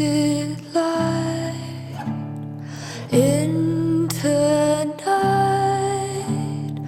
[0.00, 1.54] light
[3.12, 6.78] into night.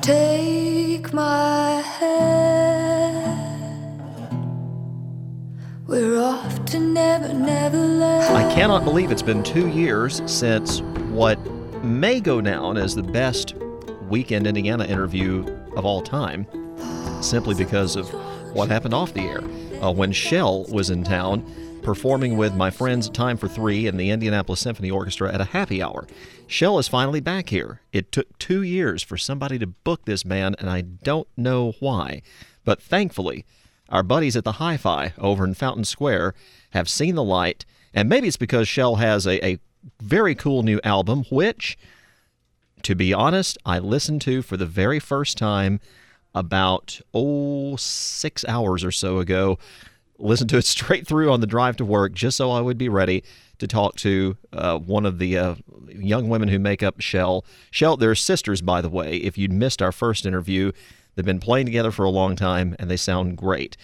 [0.00, 2.24] Take my hand.
[5.86, 8.34] We're off to never, never land.
[8.34, 11.38] I cannot believe it's been two years since what
[11.84, 13.54] may go down as the best
[14.08, 15.44] Weekend Indiana interview
[15.76, 16.46] of all time,
[17.20, 18.08] simply because of
[18.54, 19.42] what happened off the air.
[19.82, 21.44] Uh, when Shel was in town
[21.84, 25.82] performing with my friends Time for Three and the Indianapolis Symphony Orchestra at a happy
[25.82, 26.06] hour.
[26.46, 27.82] Shel is finally back here.
[27.92, 32.22] It took two years for somebody to book this band, and I don't know why.
[32.64, 33.44] But thankfully,
[33.90, 36.34] our buddies at the Hi Fi over in Fountain Square
[36.70, 39.58] have seen the light, and maybe it's because Shel has a, a
[40.00, 41.76] very cool new album, which,
[42.82, 45.80] to be honest, I listened to for the very first time
[46.34, 49.58] about, oh, six hours or so ago.
[50.24, 52.88] Listened to it straight through on the drive to work just so I would be
[52.88, 53.22] ready
[53.58, 55.54] to talk to uh, one of the uh,
[55.88, 57.44] young women who make up Shel.
[57.70, 59.16] Shel, they're sisters, by the way.
[59.16, 60.72] If you'd missed our first interview,
[61.14, 63.76] they've been playing together for a long time and they sound great.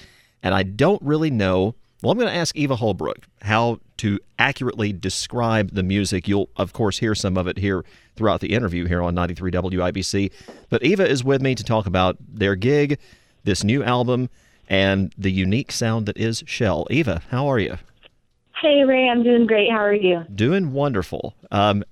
[0.43, 1.75] And I don't really know.
[2.03, 6.27] Well, I'm going to ask Eva Holbrook how to accurately describe the music.
[6.27, 7.85] You'll, of course, hear some of it here
[8.17, 10.33] throughout the interview here on 93 WIBC.
[10.71, 12.99] But Eva is with me to talk about their gig,
[13.45, 14.31] this new album,
[14.71, 16.87] and the unique sound that is Shel.
[16.91, 17.77] Eva, how are you?
[18.63, 19.71] Hey, Ray, I'm doing great.
[19.71, 20.25] How are you?
[20.35, 21.35] Doing wonderful.
[21.51, 21.85] Um,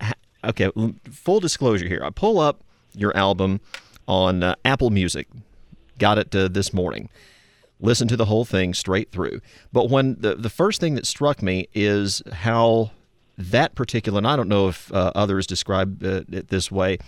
[0.45, 0.71] okay,
[1.11, 2.03] full disclosure here.
[2.05, 2.63] I pull up
[2.95, 3.61] your album
[4.07, 5.27] on uh, Apple Music.
[5.99, 7.09] Got it uh, this morning.
[7.81, 9.41] Listen to the whole thing straight through.
[9.73, 12.91] But when the the first thing that struck me is how
[13.37, 16.99] that particular, and I don't know if uh, others describe uh, it this way.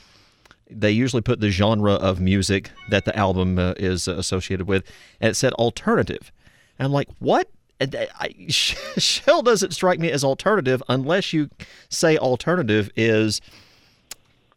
[0.71, 4.85] They usually put the genre of music that the album uh, is associated with,
[5.21, 6.33] and it said alternative.
[6.79, 7.49] And I'm like, what?
[7.81, 11.49] I, Shel doesn't strike me as alternative unless you
[11.89, 13.41] say alternative is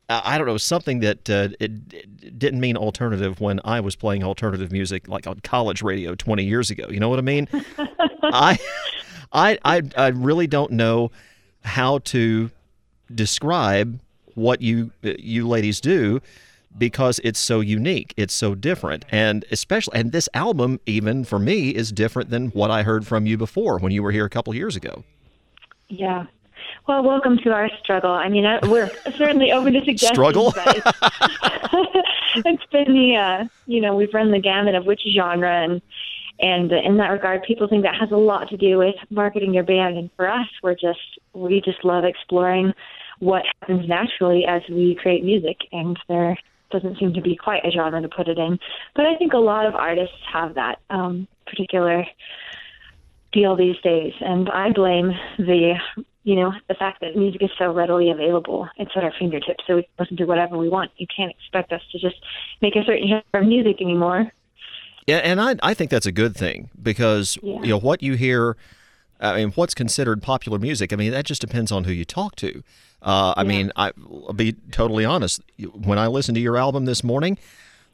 [0.10, 3.96] uh, I don't know something that uh, it, it didn't mean alternative when I was
[3.96, 6.88] playing alternative music like on college radio 20 years ago.
[6.90, 7.48] You know what I mean?
[8.24, 8.60] I,
[9.32, 11.12] I I I really don't know
[11.64, 12.52] how to
[13.14, 14.00] describe
[14.36, 16.22] what you you ladies do
[16.78, 21.70] because it's so unique it's so different and especially and this album even for me
[21.70, 24.54] is different than what i heard from you before when you were here a couple
[24.56, 25.04] years ago
[25.90, 26.26] Yeah.
[26.88, 28.12] Well, welcome to our struggle.
[28.12, 30.10] I mean, uh, we're certainly open to suggestions.
[30.14, 30.54] Struggle?
[30.58, 30.92] it's,
[32.46, 35.82] it's been the, uh, you know, we've run the gamut of which genre, and
[36.40, 39.64] and in that regard, people think that has a lot to do with marketing your
[39.64, 39.98] band.
[39.98, 42.74] And for us, we're just we just love exploring
[43.20, 46.38] what happens naturally as we create music, and there
[46.72, 48.60] doesn't seem to be quite a genre to put it in.
[48.96, 52.06] But I think a lot of artists have that um, particular
[53.32, 55.76] deal these days, and I blame the
[56.24, 58.68] you know the fact that music is so readily available.
[58.78, 60.92] It's at our fingertips, so we can listen to whatever we want.
[60.98, 62.16] You can't expect us to just
[62.62, 64.32] make a certain genre of music anymore.
[65.08, 67.62] Yeah, and I I think that's a good thing because Yeah.
[67.62, 68.56] you know what you hear.
[69.24, 70.92] I mean, what's considered popular music?
[70.92, 72.64] I mean, that just depends on who you talk to.
[73.02, 73.92] Uh, I mean, I,
[74.28, 75.42] I'll be totally honest.
[75.74, 77.38] When I listened to your album this morning,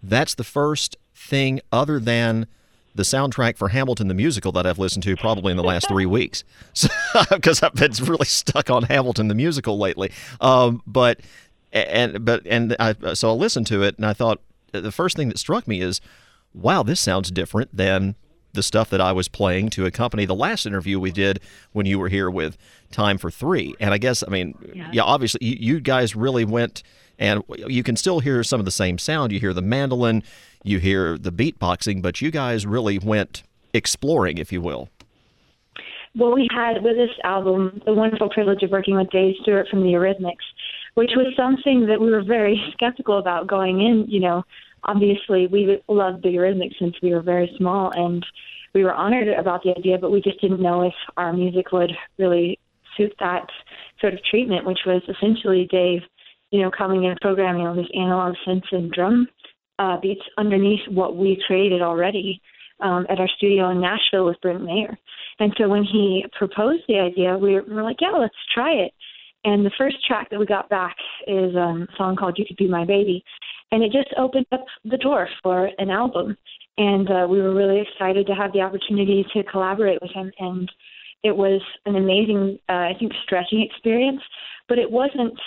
[0.03, 2.47] that's the first thing other than
[2.95, 6.05] the soundtrack for Hamilton the musical that I've listened to probably in the last three
[6.05, 6.43] weeks,
[7.31, 10.11] because I've been really stuck on Hamilton the musical lately.
[10.41, 11.21] Um, but
[11.71, 14.41] and but and I so I listened to it and I thought
[14.71, 16.01] the first thing that struck me is,
[16.53, 18.15] wow, this sounds different than
[18.53, 21.39] the stuff that I was playing to accompany the last interview we did
[21.71, 22.57] when you were here with
[22.91, 23.75] Time for Three.
[23.79, 24.89] And I guess I mean, Yeah.
[24.91, 26.81] yeah, obviously you, you guys really went
[27.19, 29.31] and you can still hear some of the same sound.
[29.31, 30.23] You hear the mandolin,
[30.63, 33.43] you hear the beatboxing, but you guys really went
[33.73, 34.89] exploring, if you will.
[36.15, 39.81] Well, we had with this album the wonderful privilege of working with Dave Stewart from
[39.83, 40.45] the Eurythmics,
[40.95, 44.05] which was something that we were very skeptical about going in.
[44.09, 44.43] You know,
[44.83, 48.25] obviously we loved the Eurythmics since we were very small, and
[48.73, 51.91] we were honored about the idea, but we just didn't know if our music would
[52.17, 52.59] really
[52.97, 53.47] suit that
[53.99, 56.01] sort of treatment, which was essentially Dave,
[56.51, 59.27] you know, coming in programming all these analog synths and drum
[59.79, 62.41] uh, beats underneath what we created already
[62.81, 64.97] um, at our studio in Nashville with Brent Maher.
[65.39, 68.93] And so when he proposed the idea, we were like, yeah, let's try it.
[69.43, 70.95] And the first track that we got back
[71.27, 73.23] is um, a song called You Could Be My Baby.
[73.71, 76.35] And it just opened up the door for an album.
[76.77, 80.31] And uh, we were really excited to have the opportunity to collaborate with him.
[80.39, 80.69] And
[81.23, 84.21] it was an amazing, uh, I think, stretching experience.
[84.67, 85.39] But it wasn't,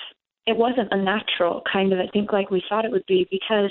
[0.47, 3.71] it wasn't a natural kind of, I think, like we thought it would be because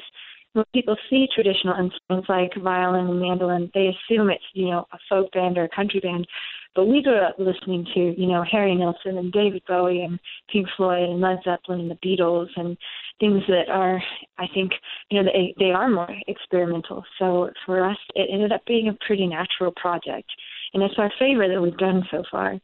[0.53, 4.97] when people see traditional instruments like violin and mandolin, they assume it's you know a
[5.07, 6.27] folk band or a country band,
[6.73, 10.19] But we grew up listening to, you know, Harry Nilsson and David Bowie and
[10.51, 12.77] Pink Floyd and Led Zeppelin and the Beatles and
[13.19, 14.01] things that are,
[14.37, 14.71] I think,
[15.09, 17.03] you know, they, they are more experimental.
[17.19, 20.29] So for us, it ended up being a pretty natural project.
[20.73, 22.57] And it's our favorite that we've done so far.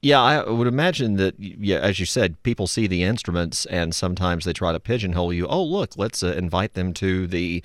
[0.00, 4.44] Yeah, I would imagine that, yeah, as you said, people see the instruments and sometimes
[4.44, 5.46] they try to pigeonhole you.
[5.46, 7.62] Oh, look, let's uh, invite them to the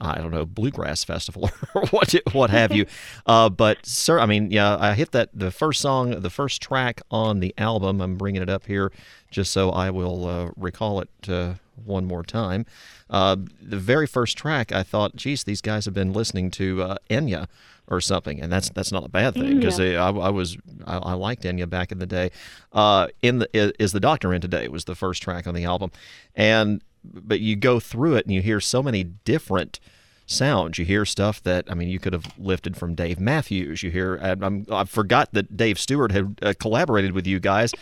[0.00, 2.86] I don't know, bluegrass festival or what what have you.
[3.26, 7.02] Uh, but sir, I mean, yeah, I hit that the first song, the first track
[7.10, 8.00] on the album.
[8.00, 8.92] I'm bringing it up here
[9.30, 11.54] just so I will uh, recall it uh,
[11.84, 12.66] one more time.
[13.08, 16.96] Uh, the very first track, I thought, geez, these guys have been listening to uh,
[17.08, 17.46] Enya
[17.88, 20.56] or something, and that's that's not a bad thing because I, I, was
[20.86, 22.30] I, I, liked Enya back in the day.
[22.72, 25.90] Uh, in the is the Doctor in today was the first track on the album,
[26.36, 29.80] and but you go through it and you hear so many different
[30.26, 30.78] sounds.
[30.78, 33.82] You hear stuff that I mean you could have lifted from Dave Matthews.
[33.82, 37.72] You hear I'm, I forgot that Dave Stewart had uh, collaborated with you guys.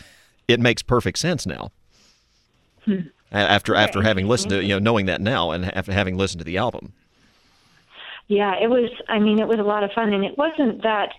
[0.47, 1.71] It makes perfect sense now.
[2.85, 3.01] Hmm.
[3.31, 6.45] After after having listened to you know knowing that now and after having listened to
[6.45, 6.93] the album.
[8.27, 8.89] Yeah, it was.
[9.07, 11.13] I mean, it was a lot of fun, and it wasn't that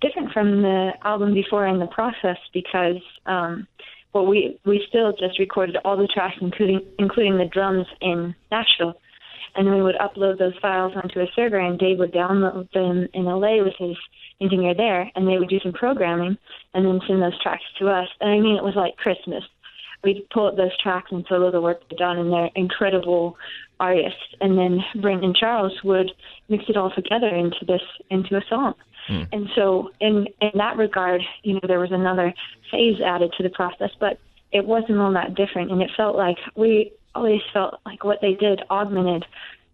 [0.00, 3.66] different from the album before in the process because um,
[4.12, 8.94] well, we we still just recorded all the tracks, including including the drums in Nashville,
[9.54, 13.08] and then we would upload those files onto a server, and Dave would download them
[13.14, 13.96] in LA with his
[14.40, 16.36] engineer there, and they would do some programming,
[16.74, 18.08] and then send those tracks to us.
[18.20, 19.44] And I mean, it was like Christmas.
[20.04, 23.36] We'd pull up those tracks and solo the work they'd done, and they're incredible
[23.78, 24.34] artists.
[24.40, 26.10] And then Brent and Charles would
[26.48, 28.74] mix it all together into this into a song.
[29.08, 29.28] Mm.
[29.32, 32.32] And so, in in that regard, you know, there was another
[32.70, 34.18] phase added to the process, but
[34.52, 38.34] it wasn't all that different, and it felt like we always felt like what they
[38.34, 39.24] did augmented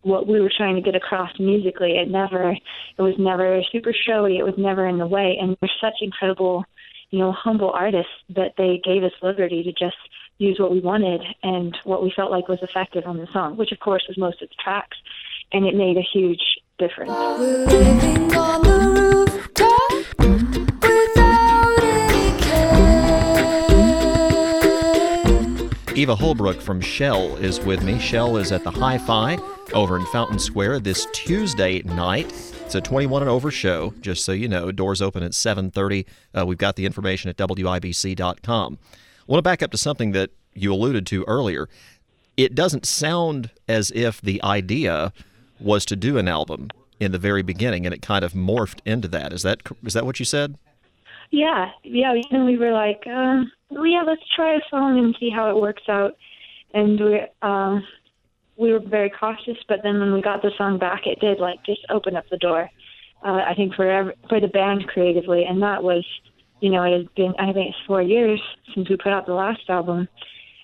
[0.02, 1.92] what we were trying to get across musically.
[1.98, 4.38] It never, it was never super showy.
[4.38, 6.64] It was never in the way, and they're such incredible,
[7.10, 9.96] you know, humble artists that they gave us liberty to just
[10.38, 13.72] use what we wanted and what we felt like was effective on the song, which
[13.72, 14.96] of course was most of the tracks,
[15.52, 16.42] and it made a huge
[16.78, 17.10] difference.
[25.98, 27.98] Eva Holbrook from Shel is with me.
[27.98, 29.36] Shel is at the Hi-Fi
[29.74, 32.26] over in Fountain Square this Tuesday night.
[32.64, 34.70] It's a 21 and over show, just so you know.
[34.70, 36.06] Doors open at 7:30.
[36.32, 38.78] Uh, we've got the information at wibc.com.
[38.80, 38.96] I
[39.26, 41.68] want to back up to something that you alluded to earlier.
[42.36, 45.12] It doesn't sound as if the idea
[45.58, 46.68] was to do an album
[47.00, 49.32] in the very beginning, and it kind of morphed into that.
[49.32, 50.58] Is that is that what you said?
[51.32, 52.12] Yeah, yeah.
[52.12, 56.12] We were like, uh, yeah, let's try a song and see how it works out.
[56.74, 57.78] And we, uh,
[58.56, 61.64] we were very cautious, but then when we got the song back, it did like
[61.64, 62.68] just open up the door.
[63.24, 66.04] Uh, I think for every, for the band creatively, and that was,
[66.60, 68.40] you know, it has been I think it's four years
[68.74, 70.08] since we put out the last album,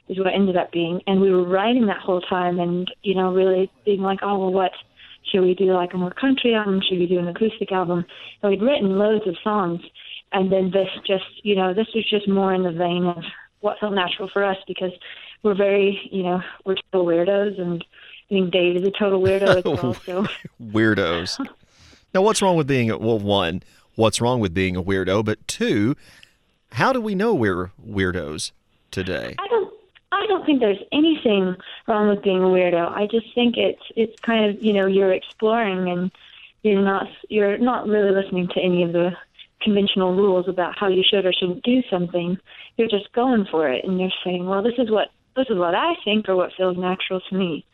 [0.09, 3.33] is what ended up being, and we were writing that whole time, and you know,
[3.33, 4.73] really being like, oh well, what
[5.31, 5.73] should we do?
[5.73, 6.81] Like a more country album?
[6.89, 8.05] Should we do an acoustic album?
[8.43, 9.81] And we'd written loads of songs,
[10.35, 13.25] and then this just you know this was just more in the vein of
[13.61, 14.93] what felt natural for us because
[15.43, 17.83] we're very you know we're total weirdos and
[18.31, 19.95] I think Dave is a total weirdo as well.
[20.05, 20.27] So
[20.63, 21.47] weirdos.
[22.15, 23.19] now, what's wrong with being a, well?
[23.19, 23.63] One,
[23.97, 25.25] what's wrong with being a weirdo?
[25.25, 25.95] But two,
[26.73, 28.53] how do we know we're weirdos
[28.91, 29.35] today?
[29.39, 29.73] I don't.
[30.11, 32.91] I don't think there's anything wrong with being a weirdo.
[32.93, 36.11] I just think it's it's kind of you know you're exploring and
[36.63, 39.13] you're not you're not really listening to any of the
[39.65, 42.39] conventional rules about how you should or shouldn't do something.
[42.77, 45.75] You're just going for it, and you're saying, "Well, this is what this is what
[45.75, 47.65] I think, or what feels natural to me."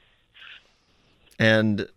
[1.39, 1.89] And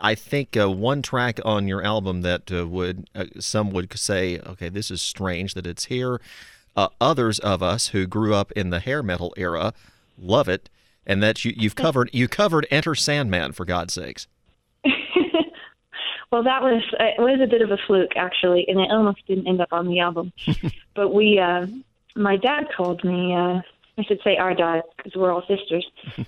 [0.00, 4.38] I think uh, one track on your album that uh, would uh, some would say,
[4.38, 6.20] "Okay, this is strange that it's here."
[6.76, 9.72] Uh, others of us who grew up in the hair metal era
[10.16, 10.70] love it,
[11.04, 14.26] and that you, you've covered you covered Enter Sandman for God's sakes.
[16.30, 19.26] Well, that was uh, it was a bit of a fluke actually, and it almost
[19.26, 20.32] didn't end up on the album.
[20.94, 21.66] but we, uh,
[22.14, 23.34] my dad called me.
[23.34, 23.62] Uh,
[23.98, 25.86] I should say our dad because we're all sisters.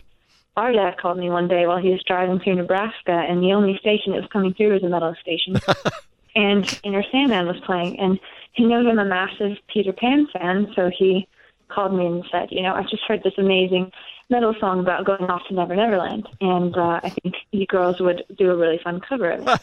[0.57, 3.79] our dad called me one day while he was driving through Nebraska, and the only
[3.79, 5.57] station that was coming through was a metal station.
[6.35, 8.19] and Enter Sandman was playing, and
[8.53, 11.29] he knows I'm a massive Peter Pan fan, so he
[11.69, 13.93] called me and said, you know, I just heard this amazing
[14.31, 18.25] metal song about going off to Never Neverland, and uh, I think you girls would
[18.39, 19.61] do a really fun cover of it.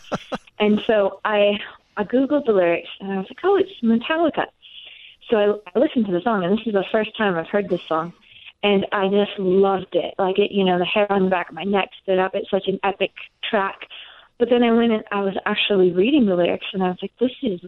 [0.59, 1.57] and so I
[1.95, 4.45] I googled the lyrics, and I was like, oh, it's Metallica.
[5.29, 7.69] So I, I listened to the song, and this is the first time I've heard
[7.69, 8.13] this song,
[8.63, 10.13] and I just loved it.
[10.19, 12.31] Like it, you know, the hair on the back of my neck stood up.
[12.35, 13.11] It's such an epic
[13.49, 13.87] track.
[14.37, 17.13] But then I went and I was actually reading the lyrics, and I was like,
[17.19, 17.61] this is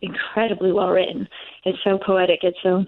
[0.00, 1.28] incredibly well written.
[1.64, 2.40] It's so poetic.
[2.42, 2.86] It's so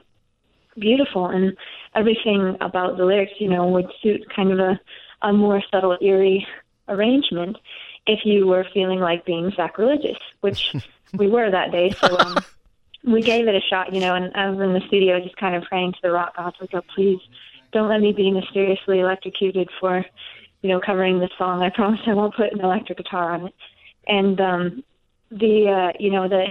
[0.79, 1.57] beautiful, and
[1.95, 4.81] everything about the lyrics, you know, would suit kind of a,
[5.23, 6.47] a more subtle, eerie
[6.89, 7.57] arrangement
[8.07, 10.75] if you were feeling like being sacrilegious, which
[11.15, 11.91] we were that day.
[11.91, 12.37] So um,
[13.05, 15.55] we gave it a shot, you know, and I was in the studio just kind
[15.55, 17.21] of praying to the rock gods, like, oh, please
[17.73, 20.05] don't let me be mysteriously electrocuted for,
[20.63, 21.63] you know, covering this song.
[21.63, 23.55] I promise I won't put an electric guitar on it.
[24.07, 24.85] And um,
[25.31, 26.47] the, uh, you know, the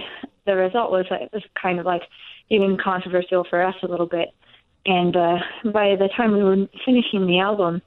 [0.46, 2.02] the result was it was kind of like
[2.50, 4.28] even controversial for us a little bit.
[4.86, 7.82] And uh, by the time we were finishing the album,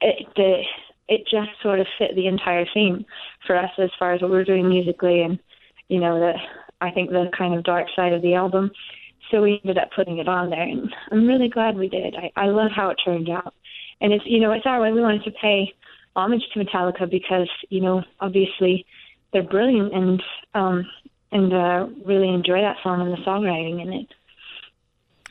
[0.00, 0.62] it the
[1.08, 3.04] it just sort of fit the entire theme
[3.46, 5.40] for us as far as what we were doing musically and
[5.88, 6.34] you know the
[6.80, 8.70] I think the kind of dark side of the album.
[9.30, 12.16] So we ended up putting it on there, and I'm really glad we did.
[12.16, 13.54] I, I love how it turned out,
[14.00, 14.92] and it's you know it's our way.
[14.92, 15.72] We wanted to pay
[16.16, 18.86] homage to Metallica because you know obviously
[19.32, 20.22] they're brilliant and
[20.54, 20.86] um
[21.32, 24.06] and uh, really enjoy that song and the songwriting in it.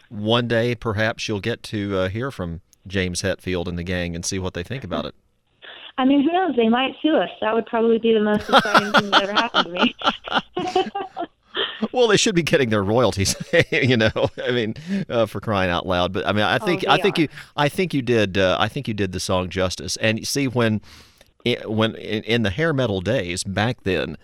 [0.09, 4.25] One day, perhaps you'll get to uh, hear from James Hetfield and the gang and
[4.25, 5.15] see what they think about it.
[5.97, 6.55] I mean, who knows?
[6.55, 7.29] They might sue us.
[7.41, 9.95] That would probably be the most exciting thing that ever happened to me.
[11.91, 13.35] well, they should be getting their royalties,
[13.71, 14.29] you know.
[14.41, 14.75] I mean,
[15.09, 16.13] uh, for crying out loud.
[16.13, 17.23] But I mean, I think oh, I think are.
[17.23, 17.27] you
[17.57, 19.97] I think you did uh, I think you did the song justice.
[19.97, 20.81] And you see, when
[21.43, 24.17] it, when in, in the hair metal days back then,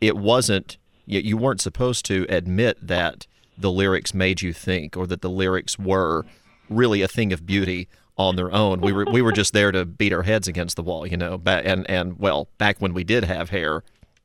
[0.00, 5.06] it wasn't you, you weren't supposed to admit that the lyrics made you think or
[5.06, 6.24] that the lyrics were
[6.68, 8.80] really a thing of beauty on their own.
[8.80, 11.40] We were we were just there to beat our heads against the wall, you know.
[11.46, 13.82] And and well, back when we did have hair,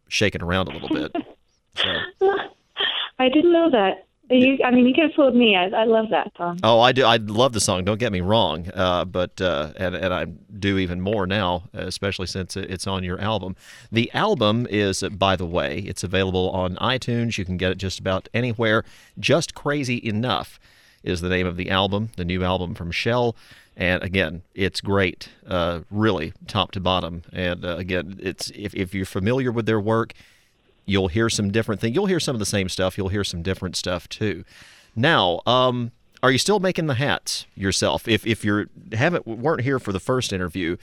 [0.07, 1.15] shaking around a little bit.
[1.75, 1.97] So.
[3.19, 4.06] I didn't know that.
[4.29, 5.55] You, I mean, you could have fooled me.
[5.55, 6.59] I, I love that song.
[6.61, 7.05] Oh, I do.
[7.05, 7.85] I love the song.
[7.85, 8.69] Don't get me wrong.
[8.73, 13.19] Uh, but uh, and and I do even more now, especially since it's on your
[13.21, 13.55] album.
[13.91, 17.37] The album is, by the way, it's available on iTunes.
[17.37, 18.83] You can get it just about anywhere.
[19.17, 20.59] Just crazy enough
[21.03, 22.09] is the name of the album.
[22.17, 23.35] The new album from Shel.
[23.77, 27.21] And again, it's great, uh, really top to bottom.
[27.31, 30.13] And uh, again, it's if, if you're familiar with their work,
[30.87, 31.93] you'll hear some different things.
[31.93, 32.97] You'll hear some of the same stuff.
[32.97, 34.43] You'll hear some different stuff too.
[34.95, 35.91] Now, um,
[36.23, 38.07] are you still making the hats yourself?
[38.07, 40.77] If if you haven't weren't here for the first interview,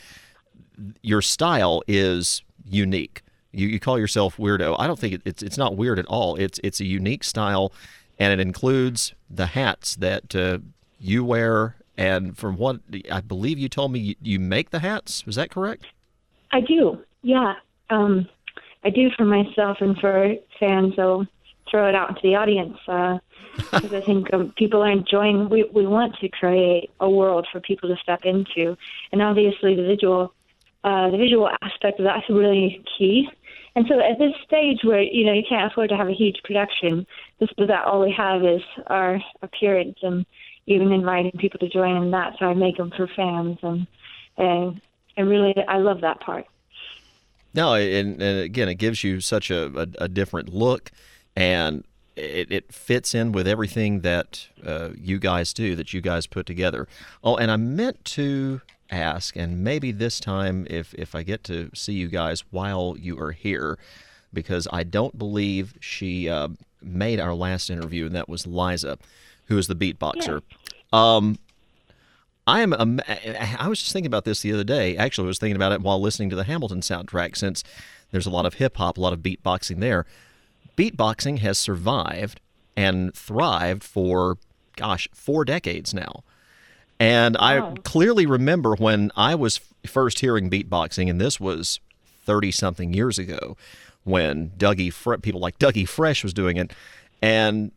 [1.03, 3.23] your style is unique.
[3.51, 4.77] You, you call yourself weirdo.
[4.79, 6.37] I don't think it, it's it's not weird at all.
[6.37, 7.73] It's it's a unique style,
[8.19, 10.59] and it includes the hats that uh,
[11.01, 11.77] you wear.
[11.97, 12.81] And from what
[13.11, 15.25] I believe you told me, you, you make the hats.
[15.27, 15.87] Was that correct?
[16.53, 16.99] I do.
[17.23, 17.55] Yeah.
[17.91, 18.29] Um,
[18.85, 20.95] I do for myself and for fans.
[20.97, 21.27] So
[21.71, 23.19] throw it out into the audience uh,
[23.57, 25.49] because I think um, people are enjoying.
[25.49, 28.77] We we want to create a world for people to step into,
[29.13, 30.33] and obviously the visual
[30.85, 33.29] uh, the visual aspect of that's really key.
[33.77, 36.41] And so at this stage where you know you can't afford to have a huge
[36.45, 37.07] production,
[37.41, 40.25] this is that all we have is our appearance and
[40.67, 42.35] even inviting people to join in that.
[42.39, 43.87] So I make them for fans and
[44.37, 44.81] and
[45.17, 46.47] and really I love that part.
[47.55, 50.91] No, and, and again, it gives you such a, a, a different look,
[51.37, 51.85] and
[52.17, 56.47] it, it, fits in with everything that uh, you guys do, that you guys put
[56.47, 56.89] together.
[57.23, 61.71] Oh, and I meant to ask, and maybe this time, if if I get to
[61.75, 63.79] see you guys while you are here,
[64.33, 66.49] because I don't believe she uh,
[66.83, 68.99] made our last interview, and that was Liza,
[69.47, 70.43] who is the beatboxer.
[70.93, 71.39] Um,
[72.47, 72.73] I am.
[72.75, 74.97] Um, I was just thinking about this the other day.
[74.97, 77.65] Actually, I was thinking about it while listening to the Hamilton soundtrack, since
[78.11, 80.05] there's a lot of hip hop, a lot of beatboxing there.
[80.77, 82.41] Beatboxing has survived
[82.77, 84.37] and thrived for,
[84.77, 86.23] gosh, four decades now.
[87.01, 87.75] And Wow.
[87.77, 91.81] I clearly remember when I was first hearing beatboxing, and this was
[92.27, 93.57] 30 something years ago,
[94.05, 96.73] when Dougie, Fre- people like Dougie Fresh was doing it.
[97.23, 97.73] And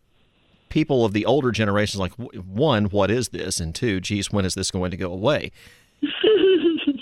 [0.70, 3.60] people of the older generations like one what is this?
[3.60, 5.52] And two geez when is this going to go away?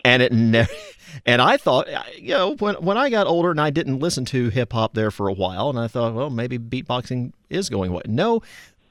[0.03, 0.71] And it never
[1.25, 1.87] and i thought
[2.19, 5.09] you know when when i got older and i didn't listen to hip hop there
[5.09, 8.03] for a while and i thought well maybe beatboxing is going away.
[8.05, 8.43] No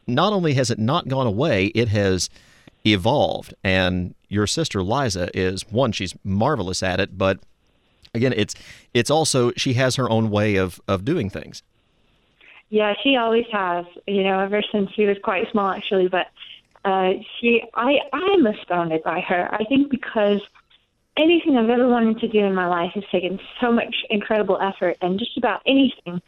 [0.09, 2.31] not only has it not gone away it has
[2.85, 3.55] evolved.
[3.63, 7.39] And your sister liza is one she's marvelous at it but
[8.13, 8.55] again it's
[8.93, 11.63] it's also she has her own way of of doing things
[12.71, 13.85] Yeah, she always has.
[14.07, 16.09] You know, ever since she was quite small, actually.
[16.09, 16.27] But
[16.85, 19.49] uh, she, I, I'm astounded by her.
[19.53, 20.41] I think because
[21.17, 24.97] anything I've ever wanted to do in my life has taken so much incredible effort,
[25.01, 26.21] and just about anything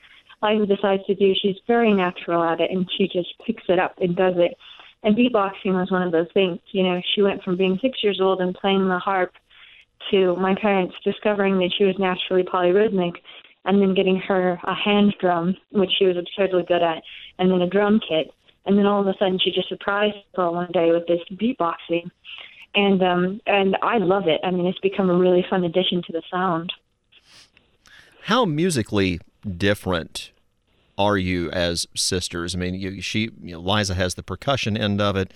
[0.43, 3.95] Liza decides to do, she's very natural at it, and she just picks it up
[3.99, 4.57] and does it.
[5.03, 6.59] And beatboxing was one of those things.
[6.73, 9.33] You know, she went from being six years old and playing the harp
[10.11, 13.15] to my parents discovering that she was naturally polyrhythmic
[13.67, 17.03] and then getting her a hand drum, which she was absurdly good at,
[17.39, 18.33] and then a drum kit.
[18.65, 22.11] And then all of a sudden, she just surprised her one day with this beatboxing,
[22.75, 24.41] and um, and I love it.
[24.43, 26.73] I mean, it's become a really fun addition to the sound.
[28.23, 29.21] How musically
[29.57, 30.33] different
[30.99, 32.55] are you as sisters?
[32.57, 35.33] I mean, you, she, you know, Liza has the percussion end of it.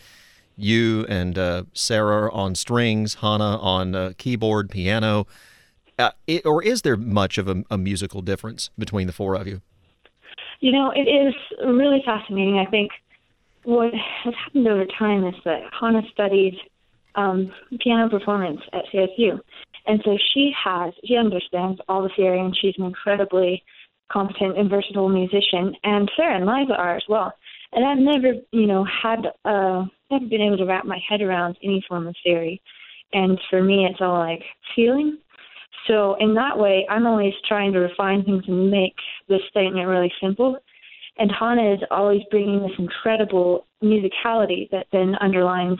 [0.56, 5.26] You and uh, Sarah on strings, Hannah on uh, keyboard, piano.
[6.00, 9.46] Uh, it, or is there much of a, a musical difference between the four of
[9.46, 9.60] you?
[10.60, 12.58] You know, it is really fascinating.
[12.58, 12.90] I think
[13.64, 16.56] what has happened over time is that Hannah studied
[17.14, 19.40] um, piano performance at CSU.
[19.86, 23.62] And so she has, she understands all the theory and she's an incredibly
[24.10, 25.74] competent and versatile musician.
[25.84, 27.32] And Sarah and Liza are as well.
[27.72, 31.56] And I've never, you know, had, uh, never been able to wrap my head around
[31.62, 32.60] any form of theory.
[33.12, 34.42] And for me, it's all like
[34.74, 35.18] feeling.
[35.86, 38.94] So in that way, I'm always trying to refine things and make
[39.28, 40.58] this statement really simple.
[41.18, 45.78] And Hannah is always bringing this incredible musicality that then underlines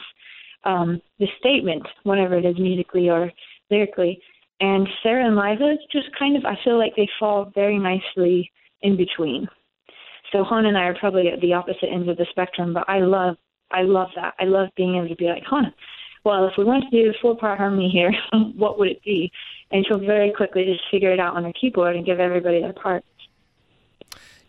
[0.64, 3.30] um, the statement, whatever it is musically or
[3.70, 4.20] lyrically.
[4.60, 8.50] And Sarah and Liza just kind of, I feel like they fall very nicely
[8.82, 9.48] in between.
[10.32, 13.00] So Hannah and I are probably at the opposite ends of the spectrum, but I
[13.00, 13.36] love,
[13.70, 14.34] I love that.
[14.38, 15.74] I love being able to be like Hannah.
[16.24, 18.12] Well, if we want to do a full part harmony here,
[18.56, 19.32] what would it be?
[19.70, 22.72] And she'll very quickly just figure it out on her keyboard and give everybody their
[22.72, 23.04] part.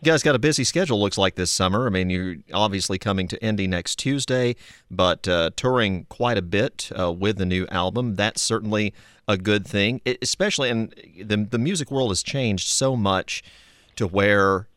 [0.03, 1.85] You guys got a busy schedule, looks like this summer.
[1.85, 4.55] I mean, you're obviously coming to Indy next Tuesday,
[4.89, 8.15] but uh, touring quite a bit uh, with the new album.
[8.15, 8.95] That's certainly
[9.27, 10.91] a good thing, it, especially, and
[11.23, 13.43] the, the music world has changed so much
[13.95, 14.67] to where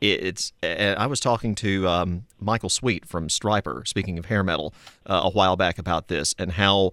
[0.00, 0.52] it's.
[0.62, 4.74] I was talking to um, Michael Sweet from Stryper, speaking of hair metal,
[5.06, 6.92] uh, a while back about this and how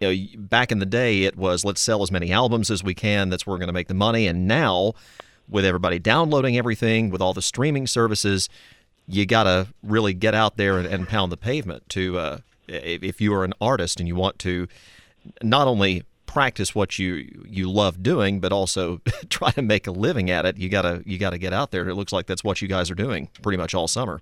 [0.00, 2.94] you know, back in the day, it was let's sell as many albums as we
[2.94, 3.28] can.
[3.28, 4.26] That's where we're going to make the money.
[4.26, 4.94] And now
[5.48, 8.48] with everybody downloading everything, with all the streaming services,
[9.06, 13.20] you got to really get out there and, and pound the pavement to uh, if
[13.20, 14.68] you are an artist and you want to
[15.42, 20.30] not only practice what you you love doing but also try to make a living
[20.30, 22.44] at it you got to you got to get out there it looks like that's
[22.44, 24.20] what you guys are doing pretty much all summer.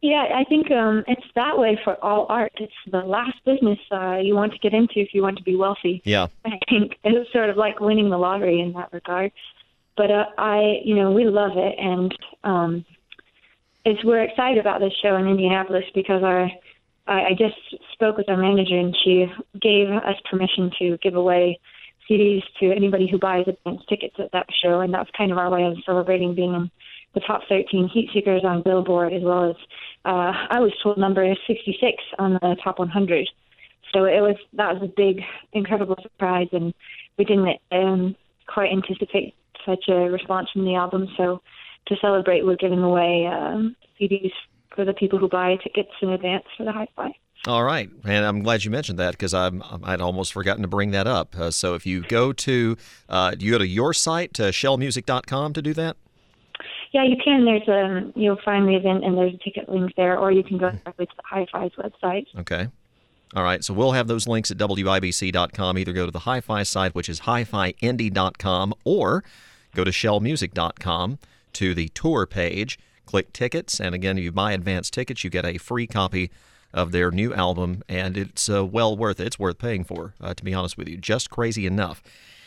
[0.00, 2.52] Yeah i think um it's that way for all art.
[2.56, 5.56] It's the last business uh, you want to get into if you want to be
[5.56, 6.02] wealthy.
[6.04, 6.28] Yeah.
[6.44, 9.32] I think it's sort of like winning the lottery in that regard.
[9.96, 12.84] But uh, I, you know, we love it, and um,
[13.84, 16.50] it's we're excited about this show in Indianapolis because our
[17.06, 17.56] I, I just
[17.92, 19.26] spoke with our manager, and she
[19.60, 21.58] gave us permission to give away
[22.08, 25.50] CDs to anybody who buys advance tickets at that show, and that's kind of our
[25.50, 26.70] way of celebrating being in
[27.14, 29.56] the top 13 heat seekers on Billboard, as well as
[30.04, 33.28] uh, I was told number 66 on the top 100.
[33.92, 35.20] So it was that was a big,
[35.52, 36.72] incredible surprise, and
[37.18, 38.14] we didn't um,
[38.46, 39.34] quite anticipate
[39.66, 41.08] such a response from the album.
[41.16, 41.42] So
[41.86, 44.30] to celebrate, we're giving away um, CDs
[44.74, 47.12] for the people who buy tickets in advance for the Hi-Fi.
[47.46, 50.90] All right, and I'm glad you mentioned that because I'm I'd almost forgotten to bring
[50.90, 51.34] that up.
[51.34, 52.76] Uh, so if you go to
[53.08, 55.96] uh, you go to your site to shelmusic.com to do that.
[56.92, 57.46] Yeah, you can.
[57.46, 60.44] There's a um, you'll find the event and there's a ticket link there, or you
[60.44, 62.26] can go directly to the Hi-Fi's website.
[62.38, 62.68] Okay.
[63.34, 65.78] All right, so we'll have those links at WIBC.com.
[65.78, 69.22] Either go to the Hi Fi site, which is hifiindy.com, or
[69.74, 71.18] go to shelmusic.com
[71.52, 72.76] to the tour page,
[73.10, 76.30] click tickets, and again, if you buy advance tickets, you get a free copy
[76.72, 79.26] of their new album, and it's uh, well worth it.
[79.26, 80.96] It's worth paying for, uh, to be honest with you.
[80.96, 82.04] Just Crazy Enough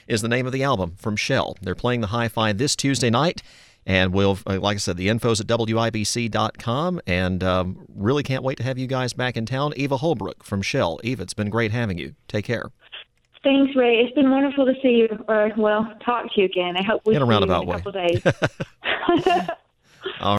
[0.07, 1.57] is the name of the album from Shel.
[1.61, 3.43] They're playing the Hi Fi this Tuesday night.
[3.85, 7.01] And we'll, uh, like I said, the info's at WIBC.com.
[7.05, 9.73] And um, really can't wait to have you guys back in town.
[9.75, 11.01] Eva Holbrook from Shel.
[11.03, 12.15] Eva, it's been great having you.
[12.29, 12.71] Take care.
[13.43, 13.95] Thanks, Ray.
[13.97, 16.77] It's been wonderful to see you, or well, talk to you again.
[16.77, 18.21] I hope we in a see roundabout you in a way.
[18.21, 18.41] couple
[19.41, 19.49] days.
[20.21, 20.31] All